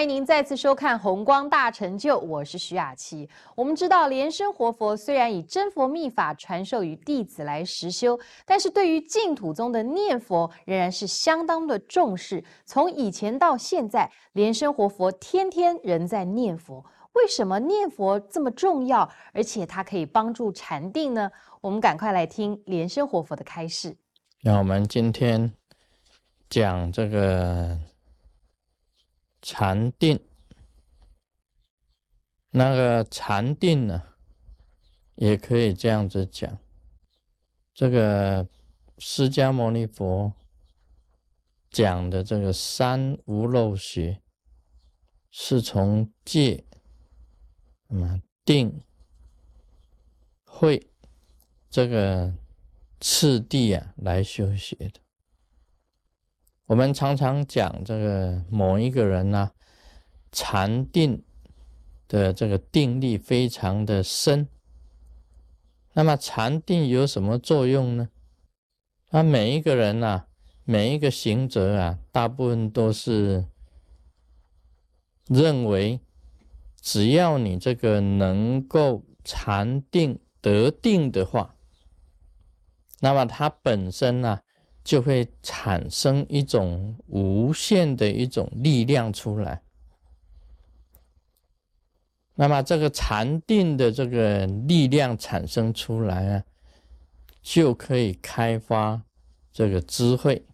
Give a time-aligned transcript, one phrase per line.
[0.00, 3.28] 欢迎您再次收看《红光大成就》，我是徐雅琪。
[3.54, 12.42] 我们知道莲生活佛虽然以真佛秘法传授于弟子来实修，但是对于净土宗的念佛仍然是相当的重视。
[12.64, 16.82] 从以前到现在，莲生活佛天天仍在念佛。
[17.12, 21.30] 为什么念佛这么重要，而且它可以帮助禅定呢？
[21.60, 23.94] 我们赶快来听莲生活佛的开示。
[24.40, 25.52] 那我们今天
[26.48, 27.78] 讲这个。
[29.52, 30.20] 禅定，
[32.50, 34.00] 那个禅定呢，
[35.16, 36.56] 也可以这样子讲。
[37.74, 38.48] 这个
[38.98, 40.32] 释迦牟尼佛
[41.68, 44.22] 讲的这个三无漏学，
[45.32, 46.64] 是从戒、
[47.88, 48.80] 那么定、
[50.44, 50.88] 慧
[51.68, 52.32] 这个
[53.00, 55.00] 次第啊来修学的。
[56.70, 59.50] 我们常常讲这个某一个人呢，
[60.30, 61.24] 禅定
[62.06, 64.46] 的这个定力非常的深。
[65.94, 68.08] 那么禅定有什么作用呢？
[69.10, 70.26] 那每一个人呐，
[70.62, 73.46] 每一个行者啊，大部分都是
[75.26, 75.98] 认为，
[76.80, 81.56] 只要你这个能够禅定得定的话，
[83.00, 84.38] 那么它本身呢。
[84.82, 89.62] 就会产生一种无限的一种力量出来。
[92.34, 96.44] 那么这个禅定的这个力量产生出来啊，
[97.42, 99.02] 就可以开发
[99.52, 100.46] 这个智慧。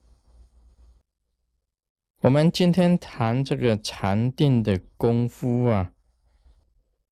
[2.23, 5.93] 我们今天谈这个禅定的功夫啊，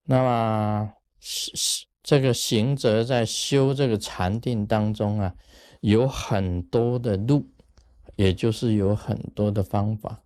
[0.07, 0.93] 那么
[2.03, 5.37] 这个行者在修这个禅定当中啊。
[5.85, 7.47] 有很多的路，
[8.17, 10.23] 也就是有很多的方法。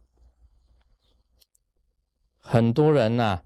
[2.38, 3.42] 很多人呐，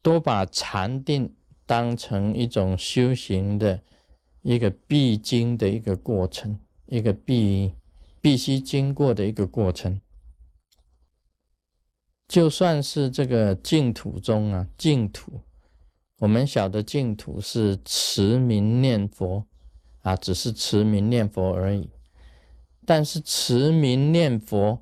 [0.00, 1.34] 都把禅定
[1.66, 3.82] 当成一种修行的
[4.42, 7.74] 一个必经的一个过程，一个必
[8.20, 10.00] 必须经过的一个过程。
[12.28, 15.40] 就算是这个净土中啊，净土，
[16.18, 19.44] 我们晓得净土是持名念佛。
[20.02, 21.90] 啊，只是持名念佛而已。
[22.84, 24.80] 但是持名念佛，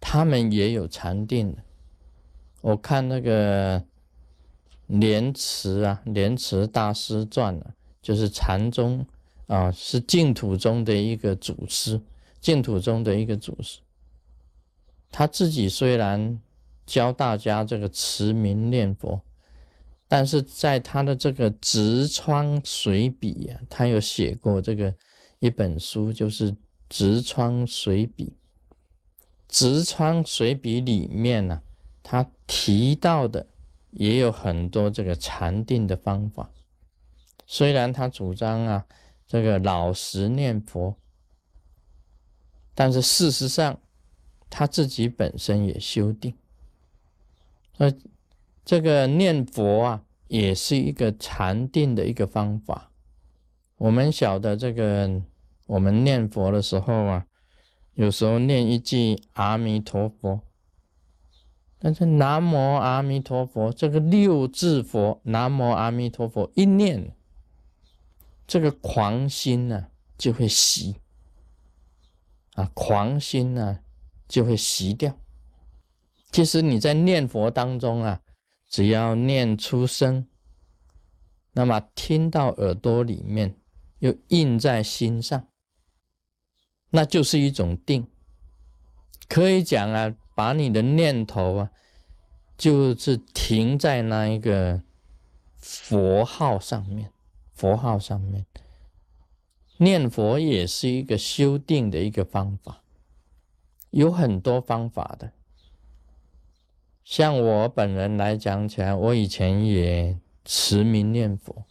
[0.00, 1.58] 他们也有禅定的。
[2.60, 3.82] 我看那个
[4.86, 9.04] 莲池啊，莲池大师传啊，就是禅宗
[9.46, 12.00] 啊，是净土中的一个祖师，
[12.40, 13.80] 净土中的一个祖师。
[15.10, 16.40] 他自己虽然
[16.86, 19.20] 教大家这个持名念佛。
[20.10, 24.94] 但是在他的这个直窗随笔啊，他有写过这个
[25.38, 26.56] 一本书，就是
[26.88, 28.34] 直窗随笔。
[29.48, 31.60] 直窗随笔里面呢，
[32.02, 33.46] 他提到的
[33.90, 36.50] 也有很多这个禅定的方法。
[37.46, 38.86] 虽然他主张啊
[39.26, 40.96] 这个老实念佛，
[42.74, 43.78] 但是事实上
[44.48, 46.34] 他自己本身也修定。
[47.76, 47.92] 那。
[48.68, 52.92] 这个念佛啊，也是一个禅定的一个方法。
[53.78, 55.22] 我们晓得这个，
[55.64, 57.26] 我们念佛的时候啊，
[57.94, 60.42] 有时候念一句阿弥陀佛，
[61.78, 67.16] 但是南无阿弥陀佛这个六字佛，南无阿弥陀佛一念，
[68.46, 69.86] 这个狂心呢
[70.18, 70.96] 就会熄，
[72.52, 73.78] 啊，狂心呢
[74.28, 75.16] 就会熄掉。
[76.30, 78.20] 其实你在念佛当中啊。
[78.68, 80.26] 只要念出声，
[81.52, 83.56] 那么听到耳朵里面，
[84.00, 85.48] 又印在心上，
[86.90, 88.06] 那就是一种定。
[89.26, 91.70] 可以讲啊，把你的念头啊，
[92.56, 94.82] 就是停在那一个
[95.56, 97.12] 佛号上面，
[97.54, 98.46] 佛号上面
[99.78, 102.82] 念佛也是一个修定的一个方法，
[103.90, 105.32] 有很多方法的。
[107.10, 111.64] 像我本人来讲起来，我以前也持名念佛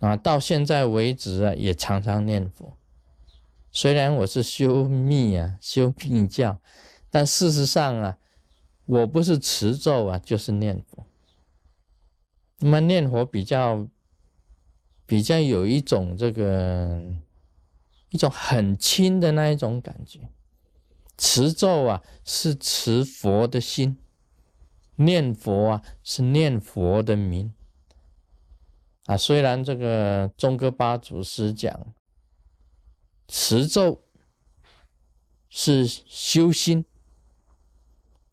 [0.00, 2.76] 啊，到现在为止啊，也常常念佛。
[3.70, 6.58] 虽然我是修密啊，修密教，
[7.10, 8.18] 但事实上啊，
[8.86, 11.06] 我不是持咒啊，就是念佛。
[12.58, 13.86] 那么念佛比较
[15.06, 17.00] 比较有一种这个
[18.08, 20.28] 一种很轻的那一种感觉。
[21.22, 23.96] 持咒啊，是持佛的心；
[24.96, 27.52] 念佛啊，是念佛的名。
[29.04, 31.94] 啊，虽然这个宗喀巴祖师讲，
[33.28, 34.02] 持咒
[35.50, 36.86] 是修心，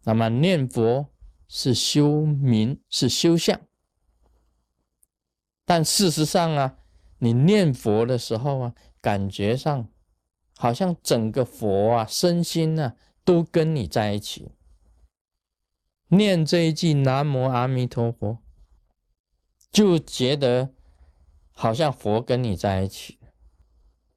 [0.06, 1.10] 那么念佛
[1.50, 3.60] 是修名，是修相。
[5.66, 6.78] 但事实上啊，
[7.18, 9.90] 你念佛的时候啊，感觉上
[10.58, 12.94] 好像整个佛啊，身心呢
[13.24, 14.52] 都跟你在一起。
[16.10, 18.40] 念这一句南无阿弥陀佛，
[19.72, 20.72] 就觉得
[21.52, 23.20] 好像佛跟你在一起，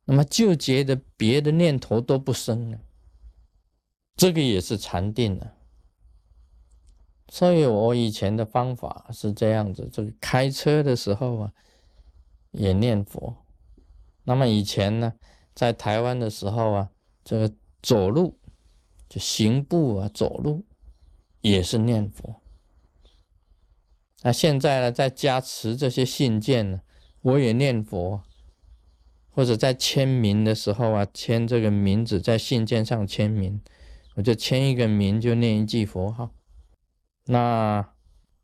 [0.04, 2.78] 那么就觉得别的念头都不生了。
[4.16, 5.54] 这个也是禅定啊。
[7.28, 11.52] 所以我以前的方法是这样子：这个开车的时候啊，
[12.52, 13.34] 也念佛；
[14.24, 15.12] 那么以前呢，
[15.60, 16.90] 在台湾的时候啊，
[17.22, 17.52] 这个
[17.82, 18.38] 走路
[19.10, 20.64] 就行步啊，走路。
[21.42, 22.40] 也是念佛。
[24.22, 26.80] 那现在呢，在加持这些信件呢，
[27.20, 28.22] 我也念佛，
[29.30, 33.60] 或者在签名的时候啊，签这个名字在信件上签名，
[34.14, 36.30] 我就签一个名，就念一句佛号。
[37.26, 37.86] 那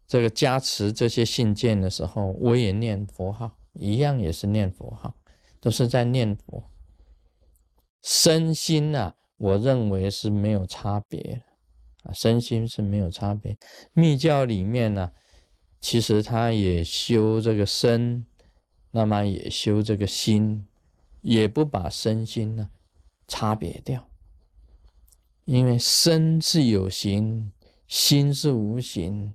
[0.07, 5.15] 这个加持这些信件的时候，我也念佛号，一样也是念佛号，
[5.61, 6.65] 都是在念佛。
[8.07, 11.43] 身心啊，我认为是没有差别
[12.05, 12.13] 啊。
[12.13, 13.59] 身心是没有差别。
[13.95, 15.11] 密教里面呢，
[15.81, 18.25] 其实他也修这个身，
[18.93, 20.65] 那么也修这个心，
[21.21, 22.71] 也不把身心呢
[23.27, 24.09] 差别掉。
[25.45, 27.51] 因为身是有形，
[27.89, 29.35] 心是无形，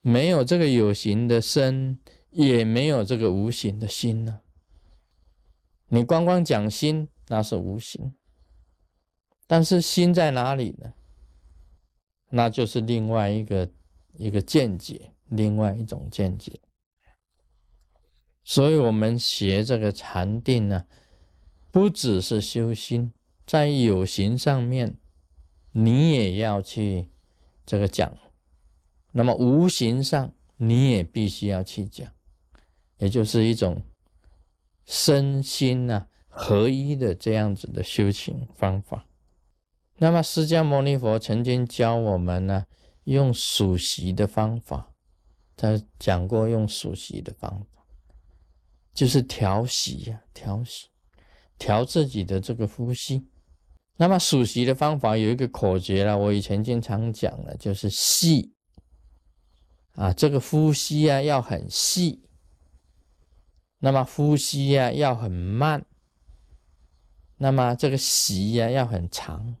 [0.00, 1.98] 没有这个有形的身，
[2.30, 4.40] 也没有这个无形的心呢。
[5.88, 8.14] 你光光讲心，那是无形，
[9.46, 10.92] 但是心在哪里呢？
[12.28, 13.70] 那就是另外一个
[14.14, 16.60] 一个见解，另外一种见解。
[18.44, 20.86] 所以，我们学这个禅定呢，
[21.72, 23.12] 不只是修心，
[23.44, 24.96] 在有形上面，
[25.72, 27.10] 你也要去
[27.64, 28.08] 这个讲；
[29.10, 32.12] 那么无形上，你也必须要去讲，
[32.98, 33.82] 也就是一种
[34.84, 39.06] 身心啊合一的这样子的修行方法。
[39.96, 42.66] 那么，释迦牟尼佛曾经教我们呢，
[43.04, 44.92] 用数息的方法。
[45.56, 47.82] 他讲过用数息的方法，
[48.92, 50.88] 就是调息呀，调息，
[51.56, 53.26] 调自己的这个呼吸。
[53.96, 58.52] 那么数息的方法有一个口诀了，我以前经常讲的，就是细
[59.92, 62.28] 啊，这个呼吸啊要很细，
[63.78, 65.86] 那么呼吸呀要很慢，
[67.38, 69.56] 那么这个息呀要很长。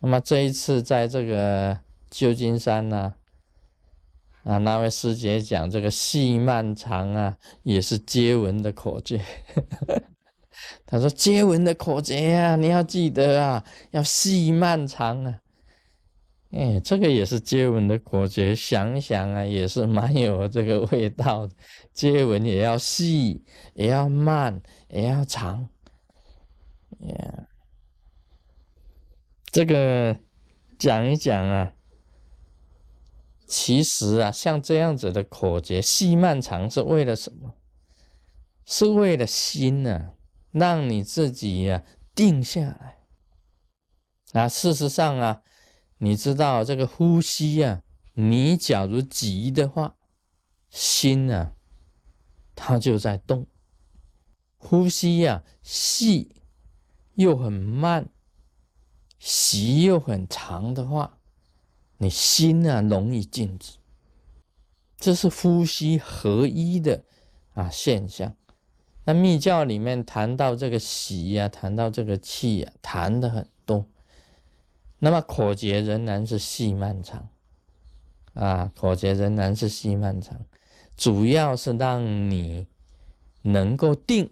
[0.00, 1.78] 那么这一次在这个
[2.10, 3.14] 旧金山呢，
[4.44, 9.20] 啊，那位师姐讲这个细漫长啊，也是接吻的口诀。
[10.86, 15.40] 他说接吻的口诀啊，你要记得啊，要细漫长啊。
[16.52, 21.54] 哎，这个也是接吻的口诀，想想啊，也是蛮有这个味道的。
[21.92, 25.68] 接吻也要细，也要慢，也要长。
[27.00, 27.48] 呀。
[29.52, 30.18] 这个
[30.78, 31.72] 讲一讲啊，
[33.46, 37.54] 其实啊，像这样子的口诀，细漫长是为了什么？
[38.64, 40.14] 是为了心呢，
[40.50, 41.84] 让你自己呀
[42.14, 42.98] 定下来。
[44.32, 45.42] 啊，事实上啊，
[45.98, 47.82] 你知道这个呼吸啊，
[48.14, 49.96] 你假如急的话，
[50.68, 51.54] 心啊，
[52.54, 53.46] 它就在动。
[54.58, 56.35] 呼吸呀，细
[57.16, 58.08] 又很慢。
[59.18, 61.18] 息又很长的话，
[61.96, 63.78] 你心啊容易静止，
[64.98, 67.02] 这是呼吸合一的
[67.54, 68.36] 啊现象。
[69.04, 73.86] 那密教里面谈到这个息呀，谈到这个气呀，谈的很多。
[74.98, 77.28] 那么口诀仍然是细漫长
[78.34, 80.38] 啊，口诀仍然是细漫长，
[80.94, 82.66] 主要是让你
[83.40, 84.30] 能够定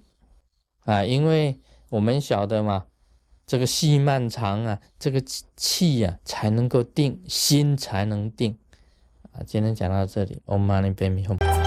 [0.80, 1.58] 啊，因为
[1.94, 2.86] 我们晓得嘛。
[3.46, 5.22] 这个戏漫长啊，这个
[5.54, 8.58] 气呀才能够定，心才能定
[9.30, 9.44] 啊。
[9.46, 11.63] 今天讲到这里，Om Mani Padme Hum。